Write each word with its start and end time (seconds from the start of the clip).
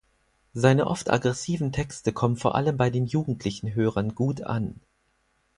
Seine 0.55 0.87
oft 0.87 1.11
aggressiven 1.11 1.71
Texte 1.71 2.11
kommen 2.11 2.35
vor 2.35 2.55
allem 2.55 2.75
bei 2.75 2.89
den 2.89 3.05
jugendlichen 3.05 3.75
Hörern 3.75 4.15
gut 4.15 4.41
an. 4.41 4.79